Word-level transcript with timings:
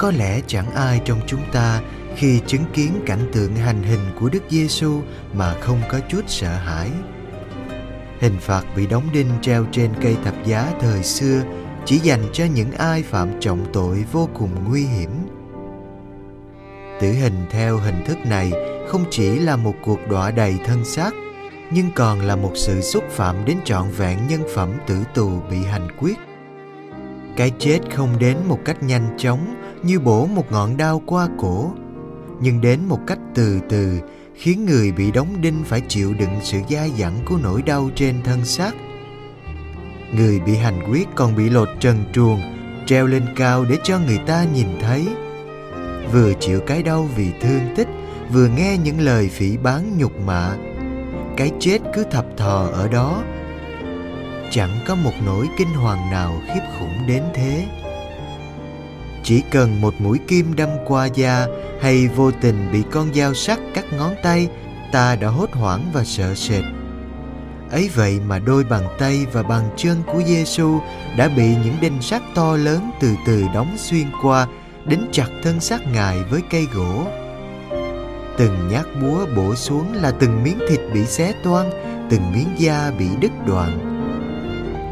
Có 0.00 0.12
lẽ 0.16 0.40
chẳng 0.46 0.70
ai 0.70 1.00
trong 1.04 1.20
chúng 1.26 1.40
ta 1.52 1.80
khi 2.16 2.40
chứng 2.46 2.64
kiến 2.74 3.00
cảnh 3.06 3.30
tượng 3.32 3.56
hành 3.56 3.82
hình 3.82 4.00
của 4.20 4.28
Đức 4.28 4.42
Giêsu 4.48 5.00
mà 5.32 5.54
không 5.60 5.80
có 5.90 6.00
chút 6.08 6.20
sợ 6.26 6.56
hãi. 6.56 6.90
Hình 8.20 8.36
phạt 8.40 8.62
bị 8.76 8.86
đóng 8.86 9.08
đinh 9.12 9.30
treo 9.42 9.66
trên 9.72 9.90
cây 10.02 10.16
thập 10.24 10.34
giá 10.44 10.72
thời 10.80 11.02
xưa 11.02 11.42
chỉ 11.84 11.98
dành 11.98 12.22
cho 12.32 12.44
những 12.44 12.72
ai 12.72 13.02
phạm 13.02 13.40
trọng 13.40 13.66
tội 13.72 14.04
vô 14.12 14.28
cùng 14.34 14.50
nguy 14.68 14.84
hiểm. 14.86 15.10
Tử 17.00 17.12
hình 17.12 17.46
theo 17.50 17.76
hình 17.76 18.04
thức 18.06 18.18
này 18.24 18.52
không 18.88 19.04
chỉ 19.10 19.38
là 19.38 19.56
một 19.56 19.74
cuộc 19.84 20.08
đọa 20.08 20.30
đầy 20.30 20.54
thân 20.64 20.84
xác, 20.84 21.10
nhưng 21.70 21.90
còn 21.94 22.20
là 22.20 22.36
một 22.36 22.52
sự 22.54 22.80
xúc 22.80 23.04
phạm 23.10 23.44
đến 23.44 23.56
trọn 23.64 23.90
vẹn 23.90 24.18
nhân 24.28 24.42
phẩm 24.54 24.72
tử 24.86 24.96
tù 25.14 25.40
bị 25.50 25.64
hành 25.64 25.88
quyết 25.98 26.18
cái 27.36 27.52
chết 27.58 27.78
không 27.94 28.18
đến 28.18 28.36
một 28.48 28.58
cách 28.64 28.82
nhanh 28.82 29.08
chóng 29.18 29.54
như 29.84 30.00
bổ 30.00 30.26
một 30.26 30.52
ngọn 30.52 30.76
đao 30.76 31.02
qua 31.06 31.28
cổ. 31.38 31.70
Nhưng 32.40 32.60
đến 32.60 32.80
một 32.88 32.98
cách 33.06 33.18
từ 33.34 33.60
từ, 33.68 34.00
khiến 34.34 34.66
người 34.66 34.92
bị 34.92 35.10
đóng 35.10 35.40
đinh 35.40 35.64
phải 35.64 35.80
chịu 35.88 36.14
đựng 36.14 36.38
sự 36.42 36.58
dai 36.70 36.90
dẳng 36.98 37.18
của 37.24 37.36
nỗi 37.42 37.62
đau 37.62 37.90
trên 37.94 38.22
thân 38.22 38.44
xác. 38.44 38.72
Người 40.16 40.40
bị 40.40 40.56
hành 40.56 40.90
quyết 40.90 41.08
còn 41.14 41.36
bị 41.36 41.50
lột 41.50 41.68
trần 41.80 42.04
truồng, 42.12 42.40
treo 42.86 43.06
lên 43.06 43.22
cao 43.36 43.64
để 43.64 43.78
cho 43.82 43.98
người 43.98 44.18
ta 44.26 44.44
nhìn 44.54 44.66
thấy. 44.80 45.08
Vừa 46.12 46.32
chịu 46.40 46.60
cái 46.60 46.82
đau 46.82 47.08
vì 47.16 47.30
thương 47.40 47.74
tích, 47.76 47.88
vừa 48.32 48.48
nghe 48.48 48.78
những 48.84 49.00
lời 49.00 49.28
phỉ 49.28 49.56
báng 49.56 49.98
nhục 49.98 50.20
mạ. 50.20 50.56
Cái 51.36 51.50
chết 51.60 51.78
cứ 51.94 52.04
thập 52.10 52.26
thò 52.36 52.68
ở 52.72 52.88
đó. 52.88 53.22
Chẳng 54.50 54.70
có 54.86 54.94
một 54.94 55.12
nỗi 55.26 55.48
kinh 55.56 55.68
hoàng 55.68 56.10
nào 56.10 56.42
khiếp 56.46 56.60
khủng 56.78 57.06
đến 57.06 57.22
thế 57.34 57.66
chỉ 59.30 59.42
cần 59.50 59.80
một 59.80 59.94
mũi 59.98 60.18
kim 60.28 60.56
đâm 60.56 60.68
qua 60.86 61.06
da 61.06 61.46
hay 61.80 62.08
vô 62.08 62.30
tình 62.30 62.72
bị 62.72 62.82
con 62.90 63.14
dao 63.14 63.34
sắc 63.34 63.60
cắt 63.74 63.84
ngón 63.92 64.14
tay, 64.22 64.48
ta 64.92 65.16
đã 65.16 65.28
hốt 65.28 65.50
hoảng 65.52 65.90
và 65.92 66.04
sợ 66.04 66.34
sệt. 66.34 66.64
Ấy 67.70 67.90
vậy 67.94 68.20
mà 68.26 68.38
đôi 68.38 68.64
bàn 68.64 68.84
tay 68.98 69.26
và 69.32 69.42
bàn 69.42 69.70
chân 69.76 70.02
của 70.06 70.22
Giêsu 70.26 70.80
đã 71.16 71.28
bị 71.28 71.56
những 71.64 71.76
đinh 71.80 72.02
sắt 72.02 72.22
to 72.34 72.56
lớn 72.56 72.90
từ 73.00 73.14
từ 73.26 73.44
đóng 73.54 73.74
xuyên 73.78 74.06
qua 74.22 74.46
đến 74.84 75.00
chặt 75.12 75.28
thân 75.42 75.60
xác 75.60 75.92
ngài 75.92 76.22
với 76.30 76.40
cây 76.50 76.66
gỗ. 76.74 77.06
Từng 78.38 78.68
nhát 78.70 78.86
búa 79.02 79.26
bổ 79.36 79.54
xuống 79.54 79.92
là 79.94 80.10
từng 80.10 80.42
miếng 80.42 80.58
thịt 80.68 80.80
bị 80.94 81.06
xé 81.06 81.32
toang 81.44 81.70
từng 82.10 82.32
miếng 82.32 82.48
da 82.58 82.90
bị 82.98 83.06
đứt 83.20 83.32
đoạn. 83.46 84.00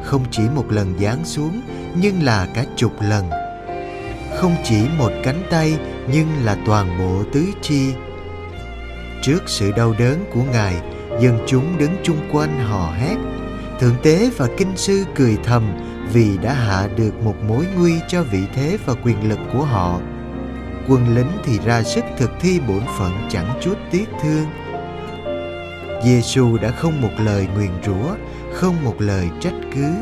Không 0.04 0.24
chỉ 0.30 0.42
một 0.54 0.72
lần 0.72 0.94
giáng 1.00 1.24
xuống, 1.24 1.60
nhưng 2.00 2.22
là 2.22 2.48
cả 2.54 2.64
chục 2.76 2.92
lần 3.00 3.37
không 4.38 4.56
chỉ 4.64 4.86
một 4.98 5.12
cánh 5.24 5.42
tay 5.50 5.78
nhưng 6.12 6.26
là 6.44 6.56
toàn 6.66 6.98
bộ 6.98 7.22
tứ 7.32 7.44
chi. 7.62 7.94
Trước 9.22 9.42
sự 9.46 9.72
đau 9.76 9.94
đớn 9.98 10.24
của 10.34 10.42
ngài, 10.52 10.74
dân 11.20 11.38
chúng 11.46 11.78
đứng 11.78 11.96
chung 12.02 12.18
quanh 12.32 12.60
hò 12.60 12.92
hét. 12.92 13.16
Thượng 13.80 13.94
tế 14.02 14.30
và 14.36 14.48
kinh 14.56 14.76
sư 14.76 15.04
cười 15.14 15.36
thầm 15.44 15.72
vì 16.12 16.38
đã 16.42 16.52
hạ 16.52 16.88
được 16.96 17.20
một 17.24 17.34
mối 17.48 17.66
nguy 17.78 17.94
cho 18.08 18.22
vị 18.22 18.40
thế 18.54 18.78
và 18.86 18.94
quyền 19.04 19.28
lực 19.28 19.38
của 19.52 19.64
họ. 19.64 20.00
Quân 20.88 21.14
lính 21.14 21.30
thì 21.44 21.58
ra 21.64 21.82
sức 21.82 22.04
thực 22.18 22.30
thi 22.40 22.60
bổn 22.68 22.82
phận 22.98 23.12
chẳng 23.30 23.58
chút 23.60 23.78
tiếc 23.90 24.06
thương. 24.22 24.46
Giêsu 26.04 26.56
đã 26.62 26.70
không 26.70 27.00
một 27.00 27.12
lời 27.18 27.48
nguyền 27.54 27.70
rủa, 27.86 28.14
không 28.52 28.84
một 28.84 28.94
lời 28.98 29.28
trách 29.40 29.54
cứ. 29.74 29.92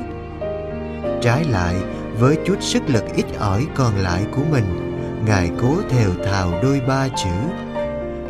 Trái 1.23 1.45
lại 1.45 1.75
với 2.19 2.39
chút 2.47 2.57
sức 2.61 2.83
lực 2.87 3.05
ít 3.15 3.27
ỏi 3.39 3.67
còn 3.75 3.97
lại 3.97 4.27
của 4.37 4.43
mình, 4.51 4.65
ngài 5.27 5.51
cố 5.63 5.77
thều 5.91 6.11
thào 6.25 6.51
đôi 6.63 6.81
ba 6.89 7.09
chữ. 7.09 7.65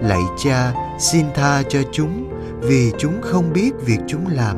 Lạy 0.00 0.22
cha, 0.44 0.72
xin 0.98 1.26
tha 1.34 1.62
cho 1.68 1.80
chúng, 1.92 2.30
vì 2.60 2.92
chúng 2.98 3.22
không 3.22 3.52
biết 3.52 3.72
việc 3.84 3.98
chúng 4.06 4.26
làm. 4.30 4.56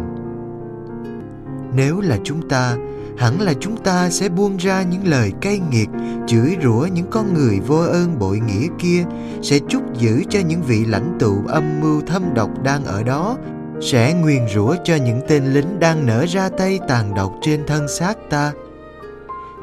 Nếu 1.74 2.00
là 2.00 2.18
chúng 2.24 2.48
ta, 2.48 2.76
hẳn 3.18 3.40
là 3.40 3.52
chúng 3.60 3.76
ta 3.76 4.10
sẽ 4.10 4.28
buông 4.28 4.56
ra 4.56 4.82
những 4.82 5.06
lời 5.06 5.32
cay 5.40 5.60
nghiệt, 5.70 5.88
chửi 6.26 6.56
rủa 6.62 6.86
những 6.94 7.06
con 7.10 7.34
người 7.34 7.60
vô 7.60 7.76
ơn 7.76 8.18
bội 8.18 8.40
nghĩa 8.46 8.66
kia, 8.78 9.04
sẽ 9.42 9.58
chúc 9.68 9.82
giữ 9.98 10.22
cho 10.30 10.40
những 10.40 10.62
vị 10.62 10.84
lãnh 10.84 11.16
tụ 11.20 11.42
âm 11.48 11.80
mưu 11.80 12.00
thâm 12.00 12.34
độc 12.34 12.62
đang 12.62 12.84
ở 12.84 13.02
đó, 13.02 13.36
sẽ 13.80 14.14
nguyền 14.14 14.48
rủa 14.54 14.74
cho 14.84 14.96
những 14.96 15.20
tên 15.28 15.44
lính 15.44 15.80
đang 15.80 16.06
nở 16.06 16.24
ra 16.28 16.48
tay 16.48 16.80
tàn 16.88 17.14
độc 17.14 17.32
trên 17.42 17.66
thân 17.66 17.88
xác 17.88 18.14
ta 18.30 18.52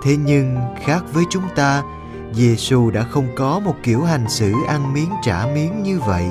thế 0.05 0.17
nhưng 0.25 0.57
khác 0.83 1.03
với 1.13 1.23
chúng 1.29 1.43
ta 1.55 1.83
Giêsu 2.33 2.91
đã 2.91 3.03
không 3.03 3.27
có 3.35 3.59
một 3.59 3.75
kiểu 3.83 4.03
hành 4.03 4.29
xử 4.29 4.53
ăn 4.67 4.93
miếng 4.93 5.09
trả 5.23 5.45
miếng 5.53 5.83
như 5.83 5.99
vậy. 5.99 6.25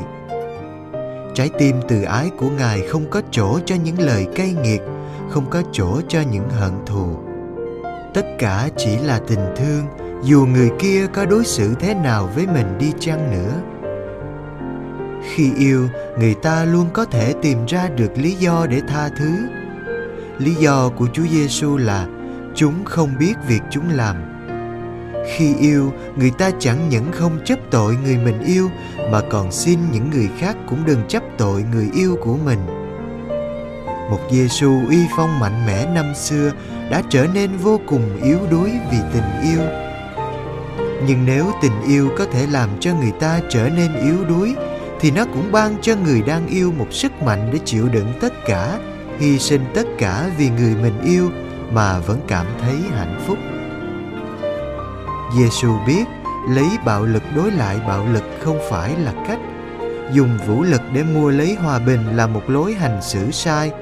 Trái 1.34 1.50
tim 1.58 1.76
từ 1.88 2.02
ái 2.02 2.30
của 2.38 2.50
ngài 2.50 2.80
không 2.88 3.10
có 3.10 3.22
chỗ 3.30 3.58
cho 3.66 3.74
những 3.84 3.98
lời 3.98 4.26
cay 4.34 4.52
nghiệt, 4.52 4.82
không 5.30 5.50
có 5.50 5.62
chỗ 5.72 6.00
cho 6.08 6.20
những 6.32 6.48
hận 6.50 6.72
thù. 6.86 7.16
Tất 8.14 8.26
cả 8.38 8.68
chỉ 8.76 8.96
là 8.96 9.20
tình 9.28 9.54
thương, 9.56 9.84
dù 10.22 10.46
người 10.46 10.70
kia 10.78 11.06
có 11.14 11.26
đối 11.26 11.44
xử 11.44 11.74
thế 11.80 11.94
nào 11.94 12.30
với 12.34 12.46
mình 12.46 12.78
đi 12.78 12.92
chăng 13.00 13.30
nữa. 13.30 13.52
Khi 15.34 15.52
yêu, 15.58 15.88
người 16.18 16.34
ta 16.34 16.64
luôn 16.64 16.86
có 16.92 17.04
thể 17.04 17.34
tìm 17.42 17.66
ra 17.66 17.88
được 17.88 18.12
lý 18.16 18.34
do 18.34 18.66
để 18.70 18.80
tha 18.88 19.08
thứ. 19.18 19.36
Lý 20.38 20.54
do 20.54 20.88
của 20.88 21.06
chúa 21.12 21.26
giêsu 21.30 21.76
là 21.76 22.06
chúng 22.54 22.84
không 22.84 23.10
biết 23.18 23.34
việc 23.48 23.60
chúng 23.70 23.90
làm. 23.90 24.16
Khi 25.36 25.54
yêu, 25.54 25.92
người 26.16 26.30
ta 26.38 26.50
chẳng 26.58 26.88
những 26.88 27.12
không 27.12 27.38
chấp 27.44 27.58
tội 27.70 27.96
người 28.04 28.16
mình 28.16 28.40
yêu, 28.46 28.70
mà 29.10 29.20
còn 29.30 29.52
xin 29.52 29.78
những 29.92 30.10
người 30.10 30.28
khác 30.38 30.56
cũng 30.68 30.86
đừng 30.86 31.02
chấp 31.08 31.22
tội 31.38 31.64
người 31.72 31.90
yêu 31.94 32.16
của 32.20 32.36
mình. 32.44 32.58
Một 34.10 34.20
Giêsu 34.30 34.80
uy 34.88 34.98
phong 35.16 35.40
mạnh 35.40 35.66
mẽ 35.66 35.86
năm 35.94 36.14
xưa 36.14 36.52
đã 36.90 37.02
trở 37.08 37.26
nên 37.34 37.56
vô 37.56 37.80
cùng 37.86 38.20
yếu 38.22 38.38
đuối 38.50 38.70
vì 38.90 38.98
tình 39.12 39.42
yêu. 39.42 39.60
Nhưng 41.06 41.26
nếu 41.26 41.52
tình 41.62 41.82
yêu 41.86 42.10
có 42.18 42.26
thể 42.26 42.46
làm 42.46 42.68
cho 42.80 42.94
người 42.94 43.12
ta 43.20 43.40
trở 43.50 43.68
nên 43.68 43.94
yếu 43.94 44.24
đuối, 44.28 44.54
thì 45.00 45.10
nó 45.10 45.24
cũng 45.24 45.52
ban 45.52 45.76
cho 45.82 45.94
người 46.04 46.22
đang 46.22 46.46
yêu 46.46 46.72
một 46.78 46.86
sức 46.90 47.22
mạnh 47.22 47.50
để 47.52 47.58
chịu 47.64 47.88
đựng 47.88 48.12
tất 48.20 48.32
cả, 48.46 48.78
hy 49.18 49.38
sinh 49.38 49.64
tất 49.74 49.86
cả 49.98 50.30
vì 50.38 50.50
người 50.50 50.74
mình 50.82 51.00
yêu 51.04 51.30
mà 51.72 51.98
vẫn 51.98 52.20
cảm 52.28 52.46
thấy 52.60 52.76
hạnh 52.90 53.20
phúc. 53.26 53.38
Giêsu 55.36 55.78
biết 55.86 56.04
lấy 56.48 56.66
bạo 56.84 57.04
lực 57.04 57.22
đối 57.36 57.50
lại 57.50 57.80
bạo 57.88 58.06
lực 58.06 58.24
không 58.44 58.58
phải 58.70 58.96
là 58.96 59.12
cách. 59.28 59.38
Dùng 60.12 60.38
vũ 60.46 60.62
lực 60.62 60.80
để 60.92 61.02
mua 61.02 61.30
lấy 61.30 61.54
hòa 61.54 61.78
bình 61.78 62.16
là 62.16 62.26
một 62.26 62.42
lối 62.50 62.74
hành 62.74 63.02
xử 63.02 63.30
sai. 63.30 63.72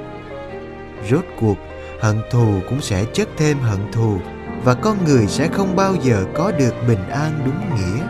Rốt 1.11 1.25
cuộc, 1.40 1.56
hận 2.00 2.23
thù 2.31 2.61
cũng 2.69 2.81
sẽ 2.81 3.05
chất 3.05 3.29
thêm 3.37 3.58
hận 3.58 3.93
thù 3.93 4.19
và 4.64 4.75
con 4.75 5.05
người 5.05 5.26
sẽ 5.26 5.49
không 5.49 5.76
bao 5.76 5.94
giờ 6.02 6.25
có 6.34 6.52
được 6.58 6.75
bình 6.88 7.08
an 7.11 7.32
đúng 7.44 7.76
nghĩa. 7.76 8.02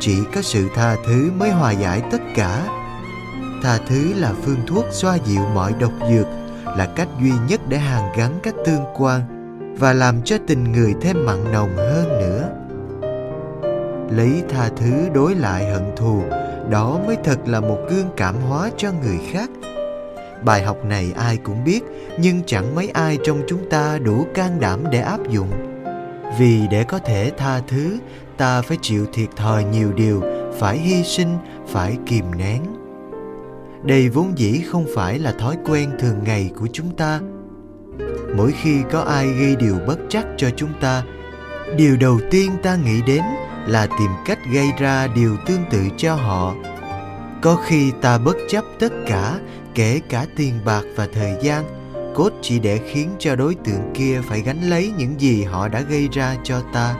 Chỉ 0.00 0.18
có 0.34 0.42
sự 0.42 0.68
tha 0.74 0.96
thứ 1.06 1.30
mới 1.38 1.50
hòa 1.50 1.72
giải 1.72 2.02
tất 2.10 2.20
cả. 2.34 2.66
Tha 3.62 3.78
thứ 3.88 4.14
là 4.16 4.32
phương 4.42 4.66
thuốc 4.66 4.84
xoa 4.90 5.16
dịu 5.16 5.42
mọi 5.54 5.72
độc 5.80 5.92
dược 6.10 6.26
là 6.78 6.86
cách 6.86 7.08
duy 7.22 7.32
nhất 7.48 7.60
để 7.68 7.78
hàn 7.78 8.02
gắn 8.16 8.38
các 8.42 8.54
tương 8.66 8.84
quan 8.96 9.20
và 9.78 9.92
làm 9.92 10.22
cho 10.22 10.36
tình 10.46 10.72
người 10.72 10.94
thêm 11.00 11.26
mặn 11.26 11.52
nồng 11.52 11.76
hơn 11.76 12.08
nữa. 12.08 12.48
Lấy 14.16 14.42
tha 14.48 14.68
thứ 14.76 15.08
đối 15.14 15.34
lại 15.34 15.70
hận 15.70 15.96
thù, 15.96 16.22
đó 16.70 17.00
mới 17.06 17.16
thật 17.24 17.38
là 17.46 17.60
một 17.60 17.78
gương 17.90 18.08
cảm 18.16 18.34
hóa 18.34 18.70
cho 18.76 18.92
người 19.02 19.18
khác. 19.32 19.50
Bài 20.44 20.62
học 20.62 20.84
này 20.84 21.12
ai 21.16 21.36
cũng 21.36 21.64
biết, 21.64 21.80
nhưng 22.18 22.42
chẳng 22.46 22.74
mấy 22.74 22.88
ai 22.88 23.18
trong 23.24 23.42
chúng 23.48 23.70
ta 23.70 23.98
đủ 23.98 24.26
can 24.34 24.60
đảm 24.60 24.84
để 24.90 25.00
áp 25.00 25.28
dụng. 25.28 25.50
Vì 26.38 26.66
để 26.70 26.84
có 26.84 26.98
thể 26.98 27.32
tha 27.38 27.60
thứ, 27.68 27.98
ta 28.36 28.62
phải 28.62 28.78
chịu 28.82 29.06
thiệt 29.12 29.28
thòi 29.36 29.64
nhiều 29.64 29.92
điều, 29.92 30.22
phải 30.58 30.78
hy 30.78 31.04
sinh, 31.04 31.38
phải 31.68 31.96
kìm 32.06 32.24
nén 32.38 32.62
đây 33.82 34.08
vốn 34.08 34.38
dĩ 34.38 34.62
không 34.66 34.86
phải 34.94 35.18
là 35.18 35.32
thói 35.32 35.56
quen 35.64 35.90
thường 35.98 36.24
ngày 36.24 36.50
của 36.56 36.66
chúng 36.72 36.96
ta. 36.96 37.20
Mỗi 38.36 38.52
khi 38.62 38.82
có 38.92 39.00
ai 39.00 39.26
gây 39.26 39.56
điều 39.56 39.76
bất 39.86 39.98
trắc 40.08 40.26
cho 40.36 40.50
chúng 40.56 40.72
ta, 40.80 41.02
điều 41.76 41.96
đầu 41.96 42.20
tiên 42.30 42.50
ta 42.62 42.76
nghĩ 42.76 43.02
đến 43.06 43.22
là 43.66 43.86
tìm 43.86 44.10
cách 44.24 44.38
gây 44.52 44.68
ra 44.78 45.06
điều 45.06 45.36
tương 45.46 45.64
tự 45.70 45.78
cho 45.96 46.14
họ. 46.14 46.54
Có 47.42 47.56
khi 47.56 47.92
ta 48.00 48.18
bất 48.18 48.36
chấp 48.48 48.64
tất 48.78 48.92
cả, 49.06 49.38
kể 49.74 50.00
cả 50.08 50.26
tiền 50.36 50.54
bạc 50.64 50.82
và 50.96 51.08
thời 51.14 51.34
gian, 51.42 51.64
cốt 52.14 52.32
chỉ 52.42 52.58
để 52.58 52.80
khiến 52.92 53.10
cho 53.18 53.36
đối 53.36 53.54
tượng 53.54 53.92
kia 53.94 54.20
phải 54.28 54.40
gánh 54.40 54.70
lấy 54.70 54.92
những 54.98 55.20
gì 55.20 55.42
họ 55.42 55.68
đã 55.68 55.80
gây 55.80 56.08
ra 56.12 56.36
cho 56.44 56.60
ta. 56.72 56.94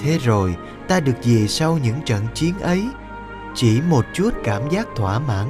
Thế 0.00 0.18
rồi, 0.24 0.54
ta 0.88 1.00
được 1.00 1.22
gì 1.22 1.48
sau 1.48 1.78
những 1.82 1.96
trận 2.04 2.22
chiến 2.34 2.54
ấy 2.60 2.82
chỉ 3.54 3.80
một 3.80 4.04
chút 4.14 4.30
cảm 4.44 4.68
giác 4.70 4.86
thỏa 4.96 5.18
mãn, 5.18 5.46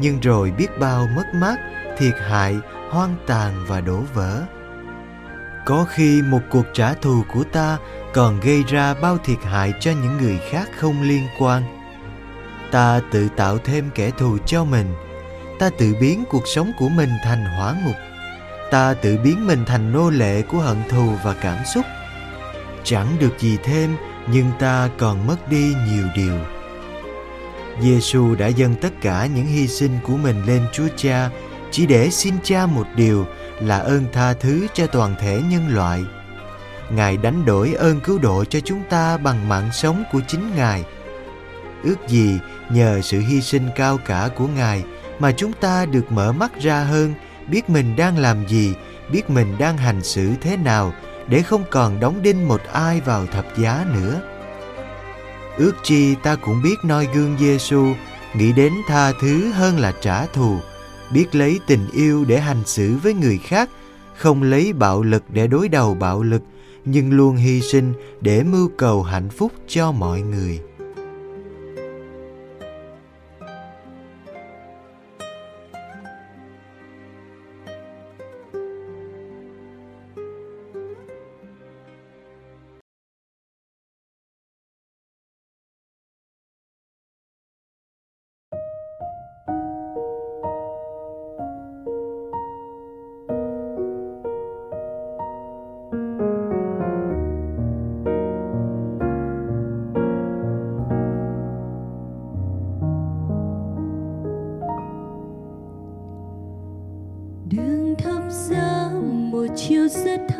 nhưng 0.00 0.20
rồi 0.20 0.50
biết 0.50 0.68
bao 0.80 1.08
mất 1.16 1.24
mát, 1.34 1.56
thiệt 1.98 2.14
hại, 2.28 2.56
hoang 2.90 3.16
tàn 3.26 3.64
và 3.68 3.80
đổ 3.80 4.00
vỡ. 4.14 4.42
Có 5.66 5.86
khi 5.88 6.22
một 6.22 6.40
cuộc 6.50 6.64
trả 6.72 6.94
thù 6.94 7.22
của 7.34 7.44
ta 7.44 7.78
còn 8.14 8.40
gây 8.40 8.64
ra 8.68 8.94
bao 8.94 9.18
thiệt 9.18 9.38
hại 9.42 9.72
cho 9.80 9.90
những 9.90 10.16
người 10.16 10.40
khác 10.50 10.68
không 10.78 11.02
liên 11.02 11.26
quan. 11.38 11.62
Ta 12.70 13.00
tự 13.10 13.28
tạo 13.36 13.58
thêm 13.58 13.90
kẻ 13.94 14.10
thù 14.10 14.38
cho 14.46 14.64
mình. 14.64 14.94
Ta 15.58 15.70
tự 15.78 15.94
biến 16.00 16.24
cuộc 16.30 16.42
sống 16.46 16.72
của 16.78 16.88
mình 16.88 17.10
thành 17.24 17.44
hỏa 17.44 17.74
ngục. 17.84 17.96
Ta 18.70 18.94
tự 18.94 19.18
biến 19.24 19.46
mình 19.46 19.64
thành 19.66 19.92
nô 19.92 20.10
lệ 20.10 20.42
của 20.42 20.58
hận 20.58 20.82
thù 20.88 21.12
và 21.24 21.34
cảm 21.40 21.64
xúc. 21.74 21.84
Chẳng 22.84 23.06
được 23.20 23.38
gì 23.38 23.58
thêm, 23.64 23.96
nhưng 24.26 24.50
ta 24.58 24.88
còn 24.98 25.26
mất 25.26 25.48
đi 25.48 25.74
nhiều 25.86 26.04
điều. 26.16 26.38
Giêsu 27.80 28.34
đã 28.34 28.46
dâng 28.46 28.74
tất 28.80 28.92
cả 29.00 29.28
những 29.34 29.46
hy 29.46 29.68
sinh 29.68 29.98
của 30.02 30.16
mình 30.16 30.42
lên 30.46 30.62
Chúa 30.72 30.88
Cha 30.96 31.30
chỉ 31.70 31.86
để 31.86 32.10
xin 32.10 32.34
Cha 32.42 32.66
một 32.66 32.86
điều 32.96 33.26
là 33.60 33.78
ơn 33.78 34.04
tha 34.12 34.32
thứ 34.32 34.66
cho 34.74 34.86
toàn 34.86 35.14
thể 35.20 35.42
nhân 35.50 35.68
loại. 35.68 36.04
Ngài 36.90 37.16
đánh 37.16 37.44
đổi 37.44 37.74
ơn 37.74 38.00
cứu 38.00 38.18
độ 38.18 38.44
cho 38.44 38.60
chúng 38.60 38.82
ta 38.90 39.16
bằng 39.16 39.48
mạng 39.48 39.70
sống 39.72 40.04
của 40.12 40.20
chính 40.28 40.56
Ngài. 40.56 40.84
Ước 41.82 42.08
gì 42.08 42.38
nhờ 42.70 43.00
sự 43.02 43.20
hy 43.20 43.40
sinh 43.40 43.68
cao 43.76 43.98
cả 44.06 44.28
của 44.36 44.46
Ngài 44.46 44.84
mà 45.18 45.32
chúng 45.32 45.52
ta 45.52 45.86
được 45.86 46.12
mở 46.12 46.32
mắt 46.32 46.60
ra 46.60 46.80
hơn, 46.80 47.14
biết 47.48 47.70
mình 47.70 47.96
đang 47.96 48.18
làm 48.18 48.48
gì, 48.48 48.74
biết 49.12 49.30
mình 49.30 49.58
đang 49.58 49.78
hành 49.78 50.02
xử 50.02 50.30
thế 50.40 50.56
nào 50.56 50.92
để 51.28 51.42
không 51.42 51.64
còn 51.70 52.00
đóng 52.00 52.22
đinh 52.22 52.48
một 52.48 52.60
ai 52.72 53.00
vào 53.00 53.26
thập 53.26 53.46
giá 53.56 53.86
nữa. 53.94 54.20
Ước 55.56 55.72
chi 55.82 56.14
ta 56.22 56.36
cũng 56.36 56.62
biết 56.62 56.76
noi 56.84 57.08
gương 57.14 57.36
Giêsu, 57.40 57.86
nghĩ 58.36 58.52
đến 58.52 58.72
tha 58.86 59.12
thứ 59.20 59.52
hơn 59.52 59.78
là 59.78 59.92
trả 60.00 60.26
thù, 60.26 60.58
biết 61.12 61.34
lấy 61.34 61.60
tình 61.66 61.90
yêu 61.92 62.24
để 62.24 62.40
hành 62.40 62.62
xử 62.64 62.96
với 63.02 63.14
người 63.14 63.38
khác, 63.38 63.70
không 64.16 64.42
lấy 64.42 64.72
bạo 64.72 65.02
lực 65.02 65.22
để 65.28 65.46
đối 65.46 65.68
đầu 65.68 65.94
bạo 65.94 66.22
lực, 66.22 66.42
nhưng 66.84 67.12
luôn 67.12 67.36
hy 67.36 67.60
sinh 67.60 67.92
để 68.20 68.42
mưu 68.42 68.70
cầu 68.76 69.02
hạnh 69.02 69.30
phúc 69.30 69.52
cho 69.68 69.92
mọi 69.92 70.20
người. 70.20 70.60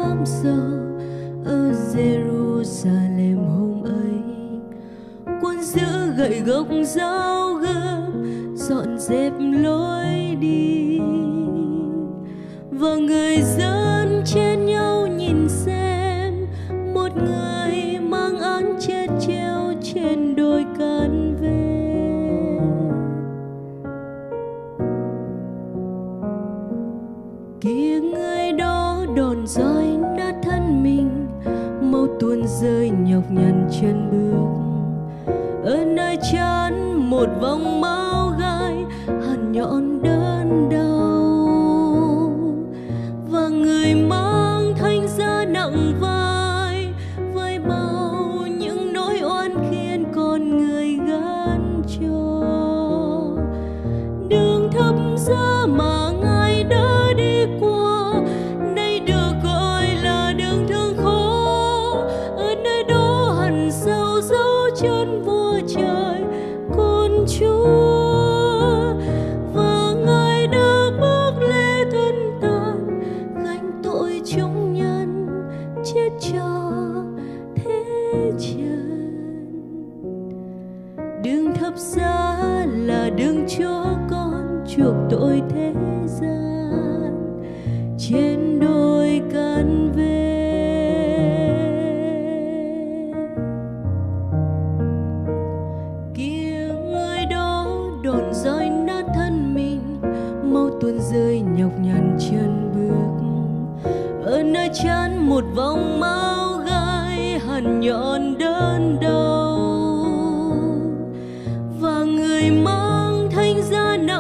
Rất 0.05 0.11
thăm 0.11 0.25
ở 1.45 1.73
Jerusalem 1.95 3.37
hôm 3.37 3.83
ấy. 3.85 4.21
Quân 5.43 5.63
giữ 5.63 6.13
gậy 6.17 6.41
gốc 6.41 6.67
dao 6.83 7.55
gươm 7.55 8.27
dọn 8.57 8.99
dẹp 8.99 9.33
lối 9.39 10.37
đi. 10.41 11.01
Và 12.71 12.95
người 12.95 13.37
dân 13.43 13.84
chân 33.85 34.34
thập 81.65 81.77
giá 81.77 82.39
là 82.77 83.11
đường 83.11 83.47
chúa 83.49 83.85
con 84.11 84.65
chuộc 84.69 84.95
tội 85.11 85.43
thế 85.49 85.73
gian. 86.07 87.41
Trên 87.99 88.61
đôi 88.61 89.23
căn 89.33 89.93
về 89.97 90.15
kia 96.15 96.69
người 96.93 97.27
đó 97.31 97.67
đồn 98.03 98.35
roi 98.35 98.71
nát 98.71 99.05
thân 99.15 99.55
mình 99.55 99.81
mau 100.53 100.71
tuôn 100.81 100.99
rơi 101.13 101.41
nhọc 101.41 101.73
nhằn 101.81 102.19
chân 102.31 102.73
bước. 102.75 103.15
Ở 104.25 104.43
nơi 104.43 104.69
chán 104.85 105.29
một 105.29 105.45
vòng 105.57 106.01
máu 106.01 106.59
gai, 106.67 107.39
hằn 107.39 107.81
nhọn 107.81 108.34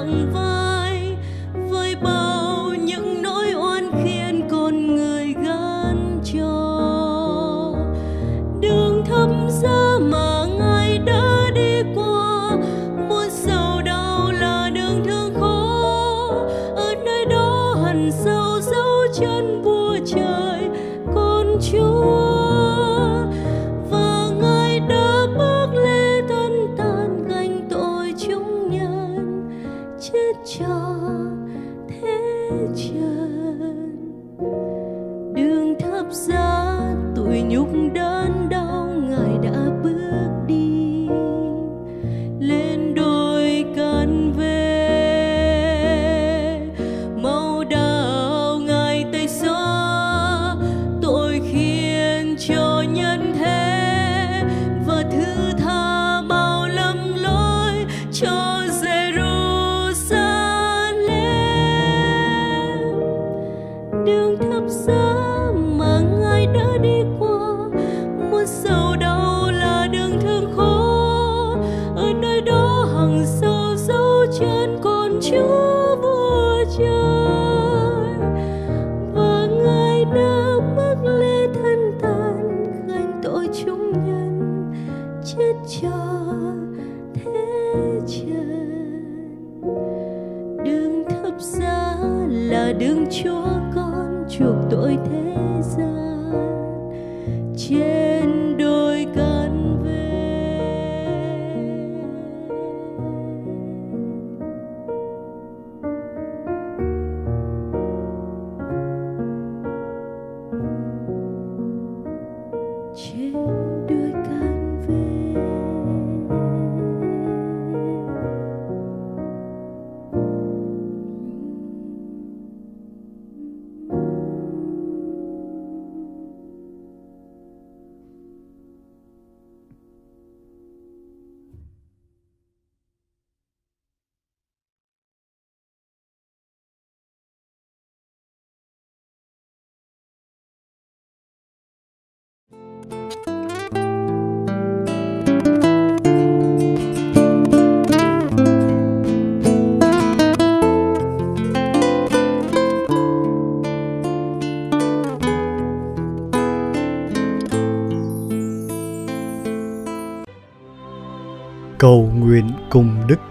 và 0.04 0.10
người 0.10 0.43
đường 36.04 36.14
giá 36.14 36.78
tội 37.16 37.42
nhục 37.42 37.68
đớn 37.94 38.48
đau. 38.50 38.63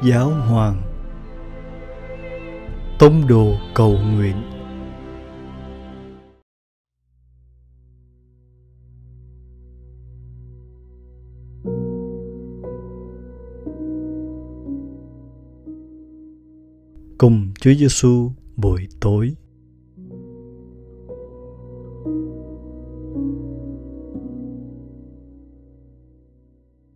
Giáo 0.05 0.29
Hoàng. 0.29 0.81
Tông 2.99 3.27
đồ 3.27 3.55
cầu 3.75 3.97
nguyện. 3.97 4.35
Cùng 17.17 17.53
Chúa 17.59 17.73
Giêsu 17.73 18.31
buổi 18.55 18.87
tối. 19.01 19.35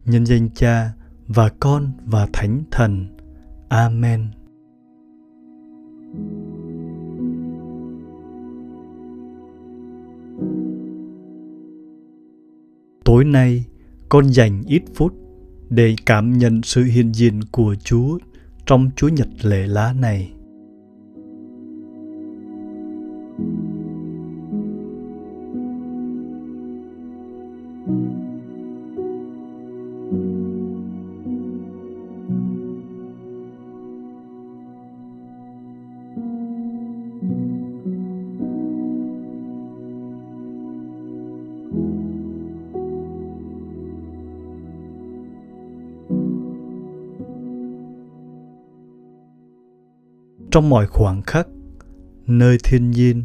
Nhân 0.05 0.25
danh 0.25 0.49
Cha 0.55 0.93
và 1.27 1.49
Con 1.59 1.91
và 2.05 2.27
Thánh 2.33 2.63
Thần. 2.71 3.07
Amen. 3.69 4.27
Tối 13.05 13.25
nay, 13.25 13.65
con 14.09 14.25
dành 14.33 14.63
ít 14.67 14.81
phút 14.95 15.13
để 15.69 15.95
cảm 16.05 16.37
nhận 16.37 16.61
sự 16.63 16.83
hiện 16.83 17.11
diện 17.13 17.39
của 17.51 17.75
Chúa 17.83 18.17
trong 18.65 18.89
Chúa 18.95 19.07
Nhật 19.07 19.27
lễ 19.41 19.67
lá 19.67 19.93
này. 19.93 20.36
Trong 50.57 50.69
mọi 50.69 50.87
khoảng 50.87 51.21
khắc, 51.21 51.47
nơi 52.27 52.57
thiên 52.63 52.91
nhiên, 52.91 53.23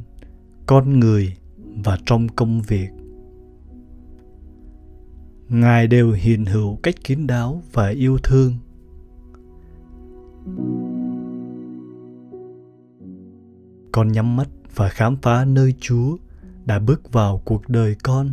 con 0.67 1.01
người 1.01 1.37
và 1.85 1.99
trong 2.07 2.29
công 2.29 2.63
việc. 2.63 2.89
Ngài 5.49 5.87
đều 5.87 6.13
hiện 6.13 6.45
hữu 6.45 6.77
cách 6.83 6.95
kín 7.05 7.27
đáo 7.27 7.63
và 7.73 7.89
yêu 7.89 8.19
thương. 8.23 8.55
Con 13.93 14.13
nhắm 14.13 14.37
mắt 14.37 14.49
và 14.75 14.89
khám 14.89 15.17
phá 15.23 15.45
nơi 15.45 15.75
chúa 15.81 16.17
đã 16.65 16.79
bước 16.79 17.13
vào 17.13 17.43
cuộc 17.45 17.69
đời 17.69 17.97
con. 18.03 18.29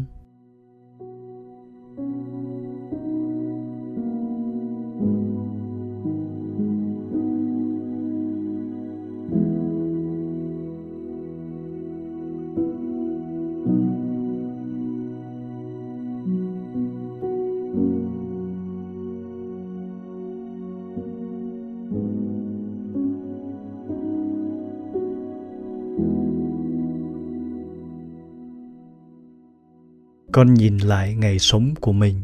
Con 30.32 30.54
nhìn 30.54 30.78
lại 30.78 31.16
ngày 31.16 31.40
sống 31.40 31.74
của 31.82 31.92
mình 31.92 32.22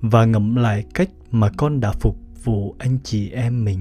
và 0.00 0.24
ngẫm 0.24 0.56
lại 0.56 0.84
cách 0.94 1.10
mà 1.30 1.50
con 1.56 1.80
đã 1.80 1.92
phục 1.92 2.16
vụ 2.44 2.74
anh 2.78 2.98
chị 3.02 3.30
em 3.30 3.64
mình. 3.64 3.78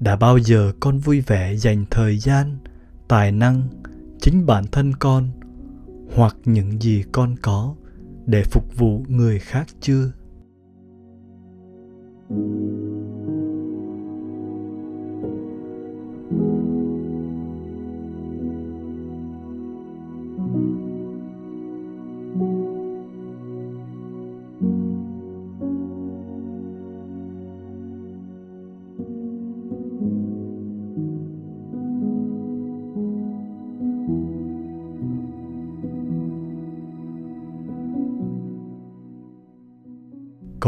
Đã 0.00 0.16
bao 0.16 0.38
giờ 0.38 0.72
con 0.80 0.98
vui 0.98 1.20
vẻ 1.20 1.56
dành 1.56 1.84
thời 1.90 2.18
gian, 2.18 2.56
tài 3.08 3.32
năng, 3.32 3.62
chính 4.20 4.46
bản 4.46 4.64
thân 4.72 4.92
con 4.98 5.28
hoặc 6.14 6.36
những 6.44 6.82
gì 6.82 7.04
con 7.12 7.34
có 7.42 7.74
để 8.26 8.42
phục 8.42 8.76
vụ 8.76 9.04
người 9.08 9.38
khác 9.38 9.66
chưa? 9.80 10.12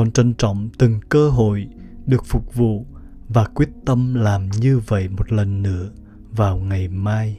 Con 0.01 0.13
trân 0.13 0.35
trọng 0.35 0.69
từng 0.79 1.01
cơ 1.09 1.31
hội 1.31 1.67
được 2.07 2.25
phục 2.25 2.55
vụ 2.55 2.87
và 3.29 3.45
quyết 3.45 3.69
tâm 3.85 4.15
làm 4.15 4.49
như 4.61 4.79
vậy 4.79 5.09
một 5.09 5.33
lần 5.33 5.63
nữa 5.63 5.91
vào 6.31 6.59
ngày 6.59 6.89
mai. 6.89 7.39